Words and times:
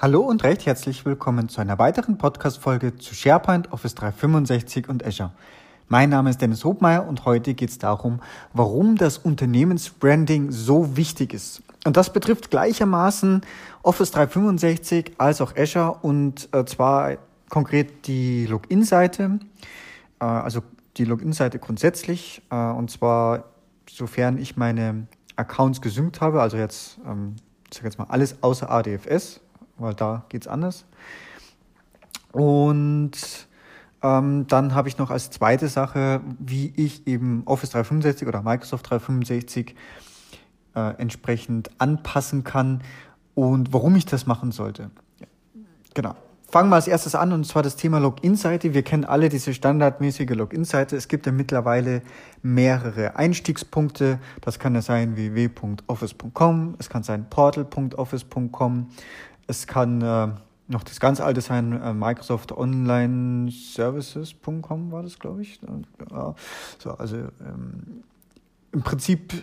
Hallo 0.00 0.20
und 0.20 0.44
recht 0.44 0.64
herzlich 0.64 1.04
willkommen 1.04 1.48
zu 1.48 1.60
einer 1.60 1.80
weiteren 1.80 2.18
Podcast-Folge 2.18 2.98
zu 2.98 3.16
SharePoint, 3.16 3.72
Office 3.72 3.96
365 3.96 4.88
und 4.88 5.04
Azure. 5.04 5.32
Mein 5.88 6.10
Name 6.10 6.30
ist 6.30 6.40
Dennis 6.40 6.64
Hobmeier 6.64 7.04
und 7.04 7.24
heute 7.24 7.54
geht 7.54 7.70
es 7.70 7.78
darum, 7.78 8.20
warum 8.52 8.94
das 8.94 9.18
Unternehmensbranding 9.18 10.52
so 10.52 10.96
wichtig 10.96 11.34
ist. 11.34 11.62
Und 11.84 11.96
das 11.96 12.12
betrifft 12.12 12.52
gleichermaßen 12.52 13.40
Office 13.82 14.12
365 14.12 15.14
als 15.18 15.40
auch 15.40 15.56
Azure 15.56 15.98
und 16.02 16.48
äh, 16.54 16.64
zwar 16.64 17.16
konkret 17.48 18.06
die 18.06 18.46
Login-Seite, 18.46 19.40
äh, 20.20 20.24
also 20.24 20.62
die 20.96 21.06
Login-Seite 21.06 21.58
grundsätzlich 21.58 22.40
äh, 22.50 22.54
und 22.54 22.88
zwar 22.92 23.46
sofern 23.90 24.38
ich 24.38 24.56
meine 24.56 25.08
Accounts 25.34 25.80
gesynkt 25.80 26.20
habe, 26.20 26.40
also 26.40 26.56
jetzt, 26.56 27.00
ähm, 27.04 27.34
ich 27.68 27.76
sage 27.76 27.88
jetzt 27.88 27.98
mal 27.98 28.06
alles 28.10 28.44
außer 28.44 28.70
ADFS, 28.70 29.40
weil 29.78 29.94
da 29.94 30.24
geht 30.28 30.42
es 30.42 30.48
anders. 30.48 30.84
Und 32.32 33.12
ähm, 34.02 34.46
dann 34.46 34.74
habe 34.74 34.88
ich 34.88 34.98
noch 34.98 35.10
als 35.10 35.30
zweite 35.30 35.68
Sache, 35.68 36.20
wie 36.38 36.72
ich 36.76 37.06
eben 37.06 37.42
Office 37.46 37.70
365 37.70 38.28
oder 38.28 38.42
Microsoft 38.42 38.88
365 38.90 39.74
äh, 40.74 40.80
entsprechend 40.98 41.70
anpassen 41.78 42.44
kann 42.44 42.82
und 43.34 43.72
warum 43.72 43.96
ich 43.96 44.06
das 44.06 44.26
machen 44.26 44.52
sollte. 44.52 44.90
Genau. 45.94 46.14
Fangen 46.50 46.70
wir 46.70 46.76
als 46.76 46.88
erstes 46.88 47.14
an 47.14 47.34
und 47.34 47.44
zwar 47.44 47.62
das 47.62 47.76
Thema 47.76 47.98
Login-Seite. 47.98 48.72
Wir 48.72 48.82
kennen 48.82 49.04
alle 49.04 49.28
diese 49.28 49.52
standardmäßige 49.52 50.30
Login-Seite. 50.30 50.96
Es 50.96 51.08
gibt 51.08 51.26
ja 51.26 51.32
mittlerweile 51.32 52.00
mehrere 52.42 53.16
Einstiegspunkte. 53.16 54.18
Das 54.40 54.58
kann 54.58 54.74
ja 54.74 54.80
sein 54.80 55.14
www.office.com, 55.14 56.76
es 56.78 56.88
kann 56.88 57.02
sein 57.02 57.28
portal.office.com, 57.28 58.88
es 59.48 59.66
kann 59.66 60.00
äh, 60.00 60.28
noch 60.68 60.84
das 60.84 61.00
ganz 61.00 61.20
alte 61.20 61.40
sein, 61.40 61.72
äh, 61.80 61.92
Microsoft 61.92 62.52
Online 62.52 63.50
Services.com 63.50 64.92
war 64.92 65.02
das, 65.02 65.18
glaube 65.18 65.42
ich. 65.42 65.60
Ja, 66.10 66.34
so, 66.78 66.92
also 66.92 67.16
ähm, 67.16 68.04
im 68.72 68.82
Prinzip, 68.82 69.42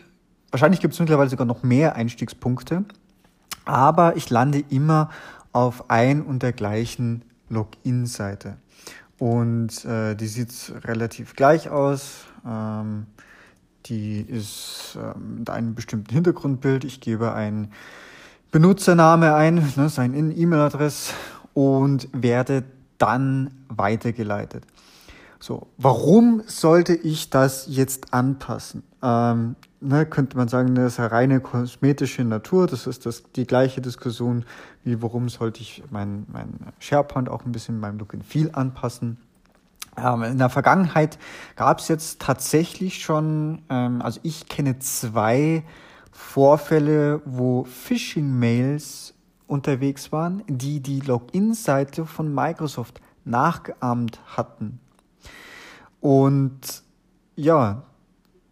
wahrscheinlich 0.52 0.80
gibt 0.80 0.94
es 0.94 1.00
mittlerweile 1.00 1.30
sogar 1.30 1.46
noch 1.46 1.64
mehr 1.64 1.96
Einstiegspunkte, 1.96 2.86
aber 3.66 4.16
ich 4.16 4.30
lande 4.30 4.64
immer 4.70 5.10
auf 5.52 5.90
ein 5.90 6.22
und 6.22 6.44
der 6.44 6.54
gleichen 6.54 7.26
Login-Seite. 7.50 8.58
Und 9.18 9.86
äh, 9.86 10.16
die 10.16 10.28
sieht 10.28 10.74
relativ 10.84 11.36
gleich 11.36 11.70
aus. 11.70 12.26
Ähm, 12.46 13.08
die 13.86 14.22
ist 14.22 14.98
ähm, 15.02 15.40
mit 15.40 15.50
einem 15.50 15.74
bestimmten 15.74 16.14
Hintergrundbild. 16.14 16.84
Ich 16.84 17.02
gebe 17.02 17.34
ein 17.34 17.72
Benutzername 18.56 19.36
ein, 19.36 19.56
ne, 19.76 19.90
sein 19.90 20.14
E-Mail-Adresse 20.34 21.12
und 21.54 22.08
werde 22.14 22.64
dann 22.98 23.52
weitergeleitet. 23.68 24.64
So, 25.42 25.68
warum 25.78 26.42
sollte 26.46 26.94
ich 26.96 27.30
das 27.30 27.66
jetzt 27.68 28.14
anpassen? 28.14 28.84
Ähm, 29.04 29.58
ne, 29.82 30.06
könnte 30.06 30.38
man 30.38 30.48
sagen, 30.48 30.74
das 30.74 30.94
ist 30.94 31.00
eine 31.02 31.12
reine 31.12 31.42
kosmetische 31.42 32.24
Natur. 32.24 32.68
Das 32.68 32.88
ist 32.88 33.06
das, 33.06 33.24
die 33.36 33.46
gleiche 33.46 33.82
Diskussion 33.82 34.46
wie 34.86 35.02
warum 35.02 35.28
sollte 35.28 35.60
ich 35.60 35.84
mein, 35.90 36.26
mein 36.32 36.54
SharePoint 36.80 37.28
auch 37.28 37.44
ein 37.44 37.52
bisschen 37.52 37.82
beim 37.82 37.98
Look 37.98 38.14
and 38.14 38.24
Feel 38.24 38.52
anpassen. 38.54 39.18
Ähm, 39.98 40.24
in 40.24 40.38
der 40.38 40.50
Vergangenheit 40.50 41.20
gab 41.58 41.80
es 41.80 41.90
jetzt 41.90 42.22
tatsächlich 42.22 43.04
schon, 43.04 43.64
ähm, 43.70 44.02
also 44.02 44.22
ich 44.24 44.48
kenne 44.48 44.80
zwei 44.80 45.66
Vorfälle, 46.16 47.22
wo 47.26 47.66
Phishing-Mails 47.66 49.14
unterwegs 49.48 50.14
waren, 50.14 50.44
die 50.48 50.80
die 50.80 51.02
Login-Seite 51.02 52.06
von 52.06 52.34
Microsoft 52.34 53.02
nachgeahmt 53.26 54.22
hatten. 54.26 54.80
Und 56.00 56.84
ja, 57.36 57.84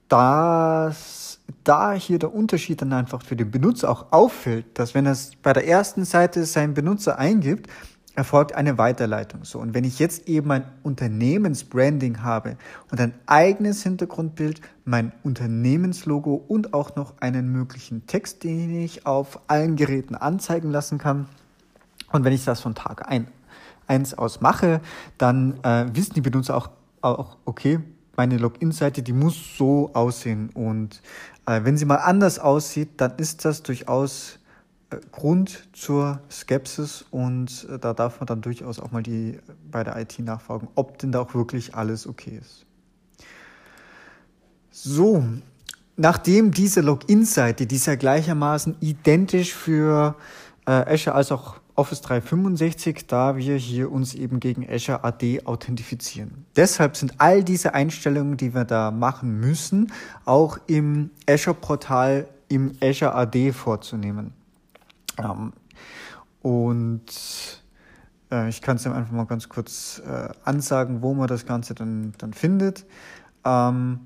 das, 0.10 1.40
da 1.64 1.94
hier 1.94 2.20
der 2.20 2.36
Unterschied 2.36 2.82
dann 2.82 2.92
einfach 2.92 3.24
für 3.24 3.38
den 3.38 3.50
Benutzer 3.50 3.90
auch 3.90 4.12
auffällt, 4.12 4.78
dass 4.78 4.94
wenn 4.94 5.06
er 5.06 5.18
bei 5.42 5.54
der 5.54 5.66
ersten 5.66 6.04
Seite 6.04 6.46
seinen 6.46 6.74
Benutzer 6.74 7.18
eingibt, 7.18 7.68
erfolgt 8.16 8.54
eine 8.54 8.78
Weiterleitung. 8.78 9.44
So, 9.44 9.60
und 9.60 9.74
wenn 9.74 9.84
ich 9.84 10.00
jetzt 10.00 10.28
eben 10.28 10.52
ein 10.52 10.66
Unternehmensbranding 10.84 12.22
habe 12.22 12.58
und 12.92 13.02
ein 13.02 13.14
eigenes 13.26 13.84
Hintergrundbild, 13.84 14.62
mein 14.86 15.12
Unternehmenslogo 15.24 16.36
und 16.48 16.74
auch 16.74 16.96
noch 16.96 17.14
einen 17.20 17.52
möglichen 17.52 18.06
Text, 18.06 18.44
den 18.44 18.82
ich 18.82 19.06
auf 19.06 19.40
allen 19.48 19.76
Geräten 19.76 20.16
anzeigen 20.16 20.72
lassen 20.72 20.98
kann, 20.98 21.28
und 22.12 22.24
wenn 22.24 22.34
ich 22.34 22.46
das 22.46 22.62
von 22.62 22.76
Tag 22.76 23.10
1 23.88 24.14
aus 24.18 24.40
mache, 24.40 24.82
dann 25.18 25.60
äh, 25.64 25.86
wissen 25.94 26.14
die 26.14 26.22
Benutzer 26.22 26.56
auch, 26.56 26.70
auch 27.02 27.38
okay, 27.46 27.80
meine 28.16 28.38
Login-Seite, 28.38 29.02
die 29.02 29.14
muss 29.14 29.58
so 29.58 29.90
aussehen. 29.94 30.52
Und 30.54 31.02
äh, 31.48 31.62
wenn 31.64 31.78
sie 31.78 31.86
mal 31.86 31.96
anders 31.96 32.38
aussieht, 32.38 32.90
dann 32.98 33.16
ist 33.18 33.46
das 33.46 33.64
durchaus 33.64 34.38
Grund 35.12 35.68
zur 35.74 36.22
Skepsis 36.30 37.06
und 37.12 37.68
äh, 37.70 37.80
da 37.80 37.94
darf 37.94 38.20
man 38.20 38.28
dann 38.28 38.42
durchaus 38.42 38.80
auch 38.80 38.92
mal 38.92 39.04
die 39.04 39.40
bei 39.70 39.84
der 39.84 39.98
IT 39.98 40.20
nachfragen, 40.20 40.68
ob 40.76 40.98
denn 40.98 41.12
da 41.12 41.20
auch 41.20 41.34
wirklich 41.34 41.76
alles 41.76 42.08
okay 42.08 42.40
ist. 42.42 42.66
So, 44.72 45.24
nachdem 45.96 46.52
diese 46.52 46.82
Login-Seite, 46.82 47.68
die 47.68 47.76
ist 47.76 47.86
ja 47.86 47.96
gleichermaßen 47.96 48.76
identisch 48.80 49.54
für 49.54 50.16
äh, 50.66 50.72
Azure 50.72 51.16
als 51.16 51.32
auch 51.32 51.58
Office 51.76 52.02
365, 52.02 53.08
da 53.08 53.36
wir 53.36 53.56
hier 53.56 53.92
uns 53.92 54.14
eben 54.14 54.40
gegen 54.40 54.70
Azure 54.70 55.04
AD 55.04 55.46
authentifizieren. 55.46 56.46
Deshalb 56.56 56.98
sind 56.98 57.16
all 57.18 57.44
diese 57.44 57.74
Einstellungen, 57.74 58.38
die 58.38 58.54
wir 58.54 58.64
da 58.64 58.92
machen 58.92 59.40
müssen, 59.40 59.92
auch 60.26 60.60
im 60.68 61.10
Azure-Portal 61.28 62.28
im 62.48 62.74
Azure 62.82 63.16
AD 63.16 63.54
vorzunehmen. 63.54 64.34
Ähm, 65.18 65.54
und 66.42 67.62
äh, 68.32 68.50
ich 68.50 68.62
kann 68.62 68.78
es 68.78 68.86
einfach 68.86 69.12
mal 69.12 69.26
ganz 69.26 69.50
kurz 69.50 70.02
äh, 70.06 70.30
ansagen, 70.44 71.02
wo 71.02 71.14
man 71.14 71.28
das 71.28 71.46
Ganze 71.46 71.74
dann, 71.74 72.14
dann 72.18 72.34
findet. 72.34 72.86
Ähm, 73.46 74.02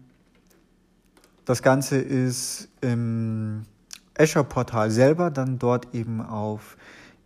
das 1.45 1.63
Ganze 1.63 1.97
ist 1.97 2.69
im 2.81 3.63
Azure-Portal 4.17 4.91
selber, 4.91 5.31
dann 5.31 5.59
dort 5.59 5.93
eben 5.93 6.21
auf 6.21 6.77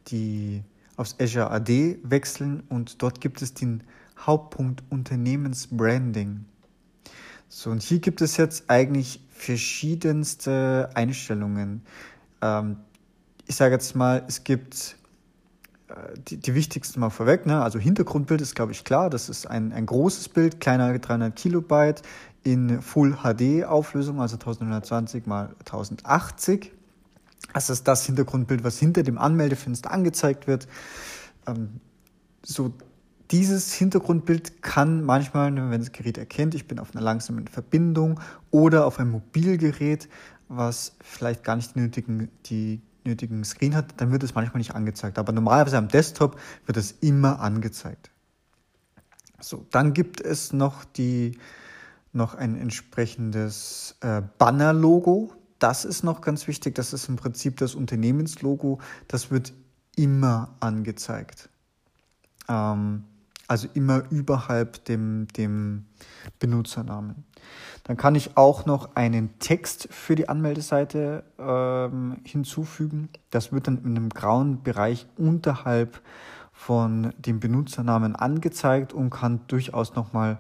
die, 0.08 0.64
aufs 0.96 1.16
Azure 1.20 1.50
AD 1.50 2.00
wechseln 2.04 2.64
und 2.70 3.02
dort 3.02 3.20
gibt 3.20 3.42
es 3.42 3.54
den 3.54 3.84
Hauptpunkt 4.20 4.84
Unternehmensbranding. 4.90 6.46
So, 7.50 7.72
und 7.72 7.82
hier 7.82 8.00
gibt 8.00 8.22
es 8.22 8.38
jetzt 8.38 8.70
eigentlich 8.70 9.26
verschiedenste 9.32 10.90
Einstellungen. 10.94 11.84
Ähm, 12.42 12.78
ich 13.52 13.58
sage 13.58 13.74
jetzt 13.74 13.98
mal, 13.98 14.24
es 14.30 14.46
gibt 14.46 14.96
äh, 15.90 15.94
die, 16.16 16.38
die 16.38 16.56
wichtigsten 16.56 17.02
mal 17.02 17.10
vorweg. 17.10 17.46
Ne? 17.46 17.62
Also 17.62 17.80
Hintergrundbild 17.80 18.40
ist, 18.40 18.56
glaube 18.56 18.72
ich, 18.72 18.86
klar. 18.86 19.10
Das 19.10 19.28
ist 19.28 19.46
ein, 19.46 19.74
ein 19.74 19.86
großes 19.86 20.30
Bild, 20.30 20.62
kleiner 20.62 20.98
300 20.98 21.36
Kilobyte 21.36 22.02
in 22.44 22.82
Full 22.82 23.18
HD 23.24 23.66
Auflösung, 23.66 24.22
also 24.22 24.36
1920 24.36 25.26
mal 25.26 25.54
1080. 25.66 26.72
Das 27.54 27.70
ist 27.70 27.90
das 27.90 28.06
Hintergrundbild, 28.06 28.64
was 28.64 28.80
hinter 28.80 29.04
dem 29.04 29.18
Anmeldefenster 29.18 29.92
angezeigt 29.92 30.48
wird. 30.48 30.70
Ähm, 31.46 31.82
so 32.44 32.72
dieses 33.32 33.74
Hintergrundbild 33.74 34.62
kann 34.62 35.04
manchmal, 35.04 35.52
ne, 35.52 35.70
wenn 35.72 35.82
das 35.82 35.92
Gerät 35.92 36.18
erkennt, 36.18 36.56
ich 36.56 36.70
bin 36.70 36.80
auf 36.80 36.96
einer 36.96 37.04
langsamen 37.04 37.50
Verbindung 37.50 38.22
oder 38.50 38.86
auf 38.86 38.98
einem 38.98 39.12
Mobilgerät, 39.12 40.08
was 40.48 40.96
vielleicht 41.04 41.44
gar 41.44 41.58
nicht 41.58 41.76
die 41.76 41.80
nötigen, 41.82 42.30
die 42.46 42.80
nötigen 43.04 43.44
Screen 43.44 43.76
hat, 43.76 43.94
dann 43.98 44.12
wird 44.12 44.24
es 44.24 44.36
manchmal 44.36 44.60
nicht 44.60 44.76
angezeigt. 44.76 45.18
Aber 45.18 45.32
normalerweise 45.32 45.78
am 45.78 45.88
Desktop 45.88 46.40
wird 46.66 46.78
es 46.78 46.92
immer 47.02 47.40
angezeigt. 47.40 48.12
So, 49.40 49.66
dann 49.72 49.94
gibt 49.94 50.22
es 50.22 50.54
noch 50.54 50.86
die 50.86 51.38
noch 52.14 52.36
ein 52.36 52.56
entsprechendes 52.58 53.96
äh, 54.02 54.22
Banner-Logo. 54.38 55.34
Das 55.60 55.86
ist 55.86 56.04
noch 56.04 56.22
ganz 56.22 56.48
wichtig. 56.48 56.76
Das 56.76 56.94
ist 56.94 57.08
im 57.08 57.16
Prinzip 57.16 57.58
das 57.58 57.76
Unternehmenslogo. 57.76 58.80
Das 59.08 59.32
wird 59.32 59.54
immer 59.96 60.56
angezeigt. 60.60 61.50
Ähm, 62.50 63.06
also 63.52 63.68
immer 63.74 64.04
überhalb 64.12 64.86
dem, 64.86 65.28
dem 65.36 65.84
Benutzernamen. 66.40 67.26
Dann 67.84 67.98
kann 67.98 68.16
ich 68.16 68.38
auch 68.38 68.66
noch 68.66 68.96
einen 68.96 69.40
Text 69.40 69.90
für 69.92 70.16
die 70.16 70.30
Anmeldeseite 70.30 71.26
ähm, 71.38 72.22
hinzufügen. 72.24 73.10
Das 73.30 73.52
wird 73.52 73.68
dann 73.68 73.84
in 73.84 73.98
einem 73.98 74.08
grauen 74.08 74.64
Bereich 74.64 75.06
unterhalb 75.18 76.02
von 76.54 77.14
dem 77.18 77.42
Benutzernamen 77.42 78.16
angezeigt 78.16 78.94
und 78.94 79.10
kann 79.10 79.42
durchaus 79.48 79.96
nochmal 79.96 80.40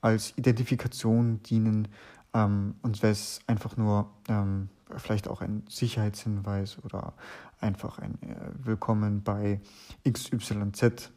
als 0.00 0.32
Identifikation 0.36 1.42
dienen. 1.42 1.88
Ähm, 2.32 2.76
und 2.82 3.02
es 3.02 3.40
einfach 3.48 3.76
nur 3.76 4.08
ähm, 4.28 4.68
vielleicht 4.96 5.26
auch 5.26 5.40
ein 5.40 5.64
Sicherheitshinweis 5.68 6.78
oder 6.84 7.14
einfach 7.58 7.98
ein 7.98 8.22
äh, 8.22 8.36
Willkommen 8.64 9.24
bei 9.24 9.60
XYZ. 10.08 11.10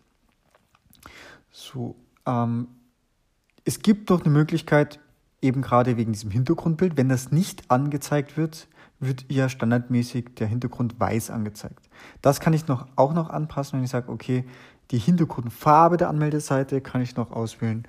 So, 1.52 1.96
ähm, 2.26 2.68
es 3.66 3.80
gibt 3.80 4.10
noch 4.10 4.22
eine 4.22 4.32
Möglichkeit, 4.32 5.00
eben 5.42 5.62
gerade 5.62 5.98
wegen 5.98 6.12
diesem 6.12 6.32
Hintergrundbild, 6.32 6.98
wenn 6.98 7.10
das 7.10 7.32
nicht 7.32 7.70
angezeigt 7.72 8.38
wird, 8.38 8.68
wird 9.00 9.26
ja 9.30 9.48
standardmäßig 9.48 10.36
der 10.36 10.48
Hintergrund 10.48 11.00
weiß 11.00 11.30
angezeigt. 11.30 11.90
Das 12.22 12.40
kann 12.40 12.54
ich 12.54 12.68
noch, 12.68 12.88
auch 12.96 13.14
noch 13.14 13.30
anpassen, 13.30 13.78
wenn 13.78 13.86
ich 13.86 13.92
sage, 13.92 14.12
okay, 14.12 14.46
die 14.92 14.98
Hintergrundfarbe 14.98 15.98
der 15.98 16.10
Anmeldeseite 16.10 16.82
kann 16.82 17.02
ich 17.02 17.16
noch 17.16 17.32
auswählen 17.32 17.88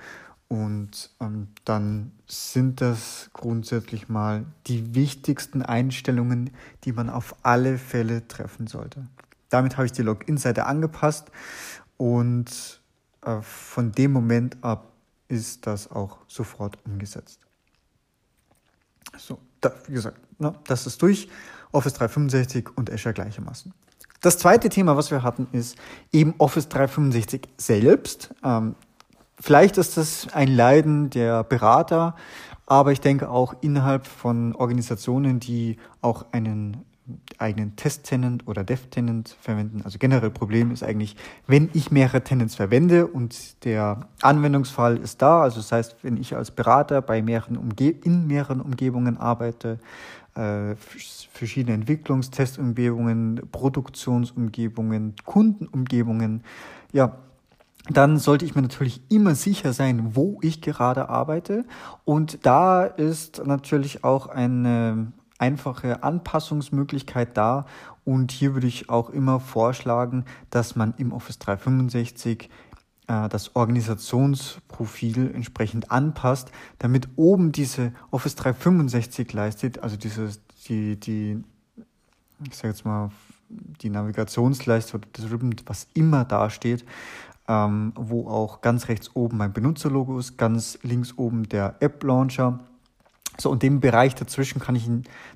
und 0.48 1.10
ähm, 1.20 1.48
dann 1.64 2.10
sind 2.26 2.80
das 2.80 3.30
grundsätzlich 3.32 4.08
mal 4.08 4.46
die 4.66 4.96
wichtigsten 4.96 5.62
Einstellungen, 5.62 6.50
die 6.84 6.92
man 6.92 7.08
auf 7.08 7.36
alle 7.42 7.78
Fälle 7.78 8.26
treffen 8.26 8.66
sollte. 8.66 9.06
Damit 9.48 9.76
habe 9.76 9.86
ich 9.86 9.92
die 9.92 10.02
Login-Seite 10.02 10.66
angepasst 10.66 11.30
und 11.96 12.79
von 13.42 13.92
dem 13.92 14.12
Moment 14.12 14.56
ab 14.62 14.92
ist 15.28 15.66
das 15.66 15.90
auch 15.90 16.18
sofort 16.26 16.78
umgesetzt. 16.84 17.40
So, 19.16 19.38
da, 19.60 19.72
wie 19.86 19.92
gesagt, 19.94 20.18
na, 20.38 20.54
das 20.64 20.86
ist 20.86 21.00
durch. 21.02 21.28
Office 21.72 21.92
365 21.94 22.76
und 22.76 22.90
Azure 22.90 23.14
gleichermaßen. 23.14 23.72
Das 24.22 24.38
zweite 24.38 24.68
Thema, 24.68 24.96
was 24.96 25.10
wir 25.10 25.22
hatten, 25.22 25.46
ist 25.52 25.76
eben 26.12 26.34
Office 26.38 26.68
365 26.68 27.48
selbst. 27.56 28.34
Ähm, 28.42 28.74
Vielleicht 29.40 29.78
ist 29.78 29.96
das 29.96 30.28
ein 30.34 30.48
Leiden 30.48 31.08
der 31.08 31.44
Berater, 31.44 32.14
aber 32.66 32.92
ich 32.92 33.00
denke 33.00 33.30
auch 33.30 33.54
innerhalb 33.62 34.06
von 34.06 34.54
Organisationen, 34.54 35.40
die 35.40 35.78
auch 36.02 36.26
einen 36.32 36.84
eigenen 37.38 37.76
Test-Tenant 37.76 38.46
oder 38.46 38.64
Dev-Tenant 38.64 39.36
verwenden. 39.40 39.82
Also 39.84 39.98
generell 39.98 40.30
Problem 40.30 40.70
ist 40.70 40.82
eigentlich, 40.82 41.16
wenn 41.46 41.70
ich 41.72 41.90
mehrere 41.90 42.22
Tenants 42.22 42.54
verwende 42.54 43.06
und 43.06 43.64
der 43.64 44.08
Anwendungsfall 44.22 44.96
ist 44.98 45.22
da, 45.22 45.42
also 45.42 45.56
das 45.56 45.72
heißt, 45.72 45.96
wenn 46.02 46.16
ich 46.16 46.36
als 46.36 46.50
Berater 46.50 47.02
bei 47.02 47.22
mehreren 47.22 47.56
Umge 47.56 47.90
in 47.90 48.26
mehreren 48.26 48.60
Umgebungen 48.60 49.16
arbeite, 49.16 49.78
äh, 50.34 50.76
verschiedene 50.76 51.74
Entwicklungstestumgebungen, 51.74 53.42
Produktionsumgebungen, 53.50 55.14
Kundenumgebungen, 55.24 56.44
ja, 56.92 57.16
dann 57.88 58.18
sollte 58.18 58.44
ich 58.44 58.54
mir 58.54 58.62
natürlich 58.62 59.00
immer 59.08 59.34
sicher 59.34 59.72
sein, 59.72 60.14
wo 60.14 60.38
ich 60.42 60.60
gerade 60.60 61.08
arbeite. 61.08 61.64
Und 62.04 62.44
da 62.46 62.84
ist 62.84 63.44
natürlich 63.44 64.04
auch 64.04 64.26
eine 64.26 65.12
einfache 65.40 66.02
Anpassungsmöglichkeit 66.02 67.36
da. 67.36 67.66
Und 68.04 68.32
hier 68.32 68.54
würde 68.54 68.66
ich 68.66 68.88
auch 68.88 69.10
immer 69.10 69.40
vorschlagen, 69.40 70.24
dass 70.50 70.76
man 70.76 70.94
im 70.98 71.12
Office 71.12 71.38
365 71.38 72.48
äh, 73.10 73.28
das 73.28 73.56
Organisationsprofil 73.56 75.32
entsprechend 75.34 75.90
anpasst, 75.90 76.52
damit 76.78 77.08
oben 77.16 77.52
diese 77.52 77.92
Office 78.10 78.36
365 78.36 79.32
leistet, 79.32 79.82
also 79.82 79.96
dieses, 79.96 80.40
die, 80.68 80.98
die, 80.98 81.42
ich 82.46 82.56
sage 82.56 82.68
jetzt 82.68 82.84
mal, 82.84 83.10
die 83.48 83.90
Navigationsleiste 83.90 84.96
oder 84.96 85.08
das 85.12 85.30
Ribbon, 85.30 85.56
was 85.66 85.88
immer 85.94 86.24
da 86.24 86.50
steht, 86.50 86.84
ähm, 87.48 87.92
wo 87.96 88.28
auch 88.28 88.60
ganz 88.60 88.86
rechts 88.86 89.10
oben 89.14 89.38
mein 89.38 89.52
Benutzerlogo 89.52 90.18
ist, 90.18 90.38
ganz 90.38 90.78
links 90.82 91.18
oben 91.18 91.48
der 91.48 91.74
App 91.80 92.04
Launcher. 92.04 92.60
So, 93.40 93.50
und 93.50 93.62
dem 93.62 93.80
Bereich 93.80 94.14
dazwischen 94.14 94.60
kann 94.60 94.76
ich, 94.76 94.86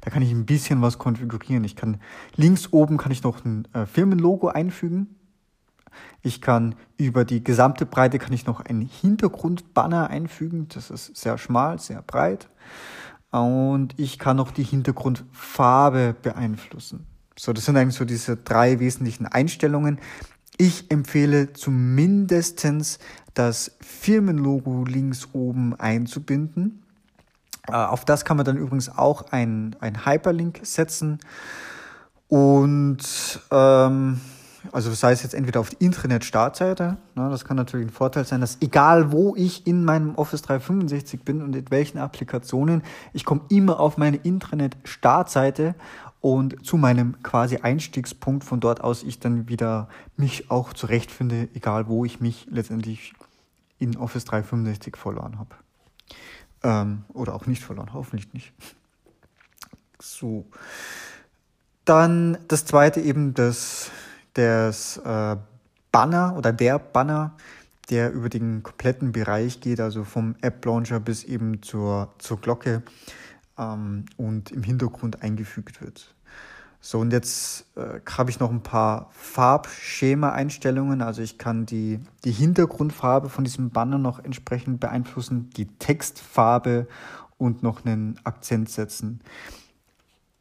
da 0.02 0.10
kann 0.10 0.22
ich 0.22 0.30
ein 0.30 0.44
bisschen 0.44 0.82
was 0.82 0.98
konfigurieren. 0.98 1.64
Ich 1.64 1.74
kann, 1.74 2.00
links 2.36 2.68
oben 2.70 2.98
kann 2.98 3.12
ich 3.12 3.22
noch 3.22 3.44
ein 3.46 3.66
äh, 3.72 3.86
Firmenlogo 3.86 4.48
einfügen. 4.48 5.16
Ich 6.22 6.42
kann 6.42 6.74
über 6.98 7.24
die 7.24 7.42
gesamte 7.42 7.86
Breite 7.86 8.18
kann 8.18 8.34
ich 8.34 8.44
noch 8.46 8.60
einen 8.60 8.82
Hintergrundbanner 8.82 10.10
einfügen. 10.10 10.68
Das 10.68 10.90
ist 10.90 11.16
sehr 11.16 11.38
schmal, 11.38 11.78
sehr 11.78 12.02
breit. 12.02 12.50
Und 13.30 13.98
ich 13.98 14.18
kann 14.18 14.36
noch 14.36 14.50
die 14.50 14.64
Hintergrundfarbe 14.64 16.14
beeinflussen. 16.20 17.06
So, 17.38 17.54
das 17.54 17.64
sind 17.64 17.76
eigentlich 17.76 17.96
so 17.96 18.04
diese 18.04 18.36
drei 18.36 18.80
wesentlichen 18.80 19.26
Einstellungen. 19.26 19.98
Ich 20.58 20.90
empfehle 20.90 21.54
zumindestens 21.54 22.98
das 23.32 23.76
Firmenlogo 23.80 24.84
links 24.84 25.28
oben 25.32 25.74
einzubinden. 25.74 26.83
Äh, 27.68 27.72
auf 27.72 28.04
das 28.04 28.24
kann 28.24 28.36
man 28.36 28.46
dann 28.46 28.56
übrigens 28.56 28.88
auch 28.96 29.30
ein, 29.30 29.76
ein 29.80 30.04
Hyperlink 30.06 30.60
setzen. 30.62 31.20
Und 32.28 33.40
ähm, 33.50 34.20
also 34.72 34.92
sei 34.92 35.12
es 35.12 35.22
jetzt 35.22 35.34
entweder 35.34 35.60
auf 35.60 35.70
die 35.70 35.84
Intranet-Startseite, 35.84 36.96
ne, 37.14 37.30
das 37.30 37.44
kann 37.44 37.56
natürlich 37.56 37.86
ein 37.86 37.92
Vorteil 37.92 38.24
sein, 38.24 38.40
dass 38.40 38.58
egal 38.60 39.12
wo 39.12 39.36
ich 39.36 39.66
in 39.66 39.84
meinem 39.84 40.14
Office 40.14 40.42
365 40.42 41.22
bin 41.22 41.42
und 41.42 41.54
in 41.54 41.70
welchen 41.70 41.98
Applikationen, 41.98 42.82
ich 43.12 43.24
komme 43.24 43.42
immer 43.50 43.78
auf 43.80 43.98
meine 43.98 44.16
Intranet-Startseite 44.16 45.74
und 46.20 46.64
zu 46.64 46.78
meinem 46.78 47.22
quasi 47.22 47.58
Einstiegspunkt, 47.58 48.44
von 48.44 48.60
dort 48.60 48.80
aus 48.80 49.02
ich 49.02 49.20
dann 49.20 49.48
wieder 49.48 49.88
mich 50.16 50.50
auch 50.50 50.72
zurechtfinde, 50.72 51.48
egal 51.54 51.86
wo 51.86 52.04
ich 52.04 52.20
mich 52.20 52.46
letztendlich 52.50 53.12
in 53.78 53.96
Office 53.98 54.24
365 54.24 54.96
verloren 54.96 55.38
habe. 55.38 55.54
Ähm, 56.64 57.04
oder 57.12 57.34
auch 57.34 57.46
nicht 57.46 57.62
verloren, 57.62 57.92
hoffentlich 57.92 58.32
nicht. 58.32 58.52
So. 60.00 60.46
Dann 61.84 62.38
das 62.48 62.64
zweite 62.64 63.00
eben 63.00 63.34
das, 63.34 63.90
das 64.32 64.96
äh, 64.96 65.36
Banner 65.92 66.34
oder 66.36 66.52
der 66.52 66.78
Banner, 66.78 67.36
der 67.90 68.12
über 68.12 68.30
den 68.30 68.62
kompletten 68.62 69.12
Bereich 69.12 69.60
geht, 69.60 69.80
also 69.80 70.04
vom 70.04 70.34
App 70.40 70.64
Launcher 70.64 70.98
bis 71.00 71.22
eben 71.24 71.62
zur, 71.62 72.14
zur 72.18 72.40
Glocke 72.40 72.82
ähm, 73.58 74.06
und 74.16 74.50
im 74.50 74.62
Hintergrund 74.62 75.22
eingefügt 75.22 75.82
wird. 75.82 76.13
So, 76.86 76.98
und 76.98 77.14
jetzt 77.14 77.64
äh, 77.76 78.00
habe 78.10 78.28
ich 78.28 78.40
noch 78.40 78.50
ein 78.50 78.62
paar 78.62 79.08
Farbschema-Einstellungen. 79.12 81.00
Also 81.00 81.22
ich 81.22 81.38
kann 81.38 81.64
die, 81.64 81.98
die 82.24 82.30
Hintergrundfarbe 82.30 83.30
von 83.30 83.42
diesem 83.42 83.70
Banner 83.70 83.96
noch 83.96 84.22
entsprechend 84.22 84.80
beeinflussen, 84.80 85.48
die 85.56 85.64
Textfarbe 85.64 86.86
und 87.38 87.62
noch 87.62 87.86
einen 87.86 88.20
Akzent 88.24 88.68
setzen. 88.68 89.22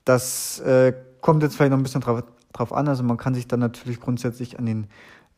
Das 0.04 0.60
äh, 0.60 0.94
kommt 1.22 1.44
jetzt 1.44 1.56
vielleicht 1.56 1.72
noch 1.72 1.78
ein 1.78 1.84
bisschen 1.84 2.02
drauf, 2.02 2.26
drauf 2.52 2.74
an. 2.74 2.90
Also 2.90 3.04
man 3.04 3.16
kann 3.16 3.34
sich 3.34 3.48
dann 3.48 3.62
natürlich 3.62 4.02
grundsätzlich 4.02 4.60
an 4.60 4.66
den 4.66 4.88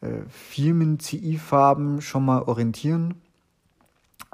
äh, 0.01 0.21
Firmen-CI-Farben 0.27 2.01
schon 2.01 2.25
mal 2.25 2.41
orientieren. 2.41 3.21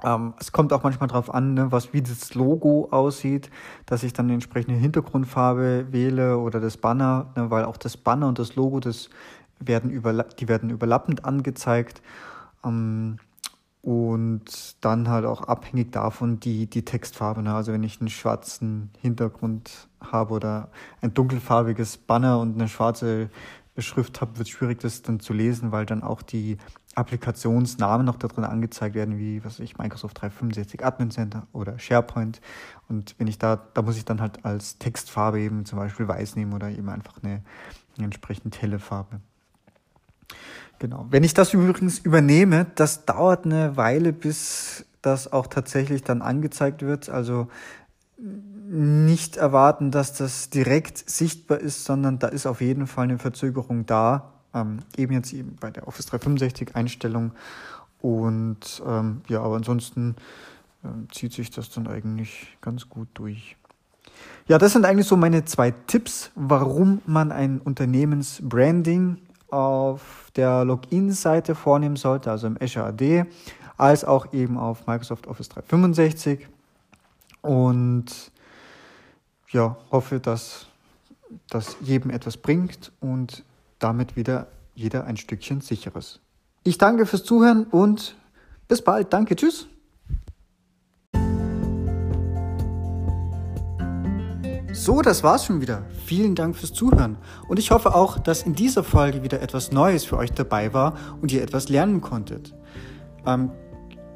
Ähm, 0.03 0.34
es 0.39 0.51
kommt 0.51 0.74
auch 0.74 0.84
manchmal 0.84 1.08
darauf 1.08 1.34
an, 1.34 1.53
ne, 1.53 1.72
was 1.72 1.93
wie 1.93 2.01
das 2.01 2.34
Logo 2.34 2.88
aussieht, 2.91 3.50
dass 3.86 4.03
ich 4.03 4.13
dann 4.13 4.25
eine 4.25 4.34
entsprechende 4.34 4.79
Hintergrundfarbe 4.79 5.88
wähle 5.91 6.38
oder 6.38 6.60
das 6.60 6.77
Banner, 6.77 7.31
ne, 7.36 7.51
weil 7.51 7.65
auch 7.65 7.77
das 7.77 7.98
Banner 7.98 8.27
und 8.27 8.39
das 8.39 8.55
Logo, 8.55 8.79
das 8.79 9.10
werden 9.60 9.91
die 10.39 10.48
werden 10.48 10.70
überlappend 10.70 11.25
angezeigt. 11.25 12.01
Ähm, 12.65 13.17
und 13.81 14.75
dann 14.81 15.10
halt 15.10 15.25
auch 15.25 15.41
abhängig 15.41 15.91
davon 15.91 16.39
die, 16.39 16.67
die 16.67 16.86
Textfarbe. 16.86 17.41
Ne? 17.41 17.53
Also 17.53 17.74
wenn 17.74 17.84
ich 17.84 18.00
einen 18.00 18.10
schwarzen 18.10 18.91
Hintergrund 19.01 19.88
habe 20.00 20.36
oder 20.36 20.70
ein 21.01 21.13
dunkelfarbiges 21.13 21.98
Banner 21.98 22.39
und 22.39 22.55
eine 22.55 22.70
schwarze 22.70 23.29
Schrift 23.77 24.22
habe, 24.22 24.38
wird 24.38 24.48
es 24.48 24.53
schwierig, 24.53 24.79
das 24.81 25.01
dann 25.01 25.20
zu 25.20 25.34
lesen, 25.34 25.72
weil 25.72 25.86
dann 25.86 26.03
auch 26.03 26.22
die 26.22 26.58
Applikationsnamen 26.95 28.05
noch 28.05 28.17
da 28.17 28.27
drin 28.27 28.43
angezeigt 28.43 28.95
werden, 28.95 29.17
wie 29.17 29.43
was 29.45 29.60
ich, 29.60 29.77
Microsoft 29.77 30.21
365 30.21 30.83
Admin 30.83 31.12
Center 31.12 31.48
oder 31.53 31.79
SharePoint. 31.79 32.41
Und 32.89 33.15
wenn 33.17 33.27
ich 33.27 33.39
da, 33.39 33.62
da 33.74 33.81
muss 33.81 33.98
ich 33.98 34.05
dann 34.05 34.19
halt 34.19 34.43
als 34.43 34.77
Textfarbe 34.77 35.39
eben 35.39 35.65
zum 35.65 35.79
Beispiel 35.79 36.07
weiß 36.07 36.36
nehmen 36.36 36.53
oder 36.53 36.69
eben 36.69 36.89
einfach 36.89 37.24
eine, 37.24 37.41
eine 37.95 38.05
entsprechende 38.05 38.57
helle 38.60 38.79
Farbe. 38.79 39.21
Genau. 40.79 41.05
Wenn 41.10 41.24
ich 41.24 41.33
das 41.33 41.53
übrigens 41.53 42.00
übernehme, 42.00 42.65
das 42.75 43.05
dauert 43.05 43.45
eine 43.45 43.77
Weile, 43.77 44.13
bis 44.13 44.86
das 45.01 45.31
auch 45.31 45.48
tatsächlich 45.48 46.03
dann 46.03 46.21
angezeigt 46.21 46.81
wird. 46.81 47.10
Also 47.10 47.48
nicht 48.17 49.38
erwarten, 49.38 49.91
dass 49.91 50.13
das 50.13 50.50
direkt 50.50 51.10
sichtbar 51.10 51.60
ist, 51.60 51.86
sondern 51.86 52.19
da 52.19 52.27
ist 52.27 52.45
auf 52.45 52.62
jeden 52.62 52.88
Fall 52.88 53.05
eine 53.05 53.17
Verzögerung 53.17 53.86
da. 53.86 54.30
Ähm, 54.53 54.79
eben 54.98 55.13
jetzt 55.13 55.34
eben 55.34 55.55
bei 55.60 55.72
der 55.72 55.88
Office 55.88 56.08
365 56.08 56.75
Einstellung. 56.75 57.31
Und 58.01 58.81
ähm, 58.86 59.22
ja, 59.27 59.41
aber 59.41 59.55
ansonsten 59.55 60.15
äh, 60.84 60.88
zieht 61.12 61.34
sich 61.34 61.51
das 61.51 61.70
dann 61.70 61.88
eigentlich 61.88 62.58
ganz 62.62 62.89
gut 62.89 63.08
durch. 63.13 63.55
Ja, 64.48 64.58
das 64.58 64.74
sind 64.74 64.86
eigentlich 64.86 65.08
so 65.08 65.15
meine 65.15 65.46
zwei 65.46 65.72
Tipps, 65.72 66.31
warum 66.36 67.01
man 67.05 67.31
ein 67.31 67.60
Unternehmensbranding 67.60 69.17
auf 69.50 70.31
der 70.36 70.65
Login-Seite 70.65 71.55
vornehmen 71.55 71.96
sollte, 71.96 72.31
also 72.31 72.48
im 72.48 72.58
Azure 72.60 72.88
AD, 72.88 73.25
als 73.77 74.03
auch 74.03 74.34
eben 74.34 74.58
auf 74.58 74.88
Microsoft 74.88 75.27
Office 75.27 75.50
365. 75.50 76.48
Und 77.41 78.31
ja, 79.51 79.77
hoffe, 79.91 80.20
dass 80.20 80.67
das 81.50 81.77
jedem 81.81 82.12
etwas 82.12 82.38
bringt 82.38 82.91
und 83.00 83.43
damit 83.81 84.15
wieder 84.15 84.47
jeder 84.75 85.05
ein 85.05 85.17
Stückchen 85.17 85.61
sicheres. 85.61 86.21
Ich 86.63 86.77
danke 86.77 87.05
fürs 87.05 87.23
Zuhören 87.23 87.65
und 87.65 88.15
bis 88.67 88.81
bald. 88.81 89.11
Danke, 89.11 89.35
tschüss. 89.35 89.67
So, 94.73 95.01
das 95.01 95.21
war's 95.21 95.45
schon 95.45 95.59
wieder. 95.59 95.83
Vielen 96.05 96.33
Dank 96.33 96.55
fürs 96.55 96.73
Zuhören. 96.73 97.17
Und 97.47 97.59
ich 97.59 97.71
hoffe 97.71 97.93
auch, 97.93 98.17
dass 98.17 98.43
in 98.43 98.55
dieser 98.55 98.83
Folge 98.83 99.21
wieder 99.21 99.41
etwas 99.41 99.71
Neues 99.71 100.05
für 100.05 100.17
euch 100.17 100.31
dabei 100.31 100.73
war 100.73 100.95
und 101.21 101.31
ihr 101.31 101.43
etwas 101.43 101.67
lernen 101.67 102.00
konntet. 102.00 102.55
Ähm, 103.25 103.51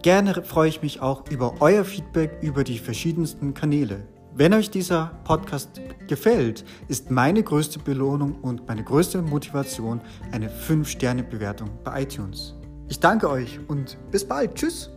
gerne 0.01 0.43
freue 0.43 0.69
ich 0.69 0.81
mich 0.81 1.01
auch 1.01 1.29
über 1.29 1.55
euer 1.60 1.84
Feedback 1.84 2.38
über 2.41 2.63
die 2.63 2.79
verschiedensten 2.79 3.53
Kanäle. 3.53 4.07
Wenn 4.38 4.54
euch 4.54 4.70
dieser 4.70 5.12
Podcast 5.24 5.80
gefällt, 6.08 6.65
ist 6.89 7.10
meine 7.10 7.42
größte 7.42 7.80
Belohnung 7.80 8.36
und 8.42 8.68
meine 8.68 8.84
größte 8.84 9.22
Motivation 9.22 10.01
eine 10.34 10.50
5-Sterne-Bewertung 10.50 11.70
bei 11.86 12.01
iTunes. 12.01 12.54
Ich 12.89 13.00
danke 13.00 13.30
euch 13.30 13.62
und 13.70 13.98
bis 14.12 14.27
bald. 14.27 14.56
Tschüss. 14.56 14.89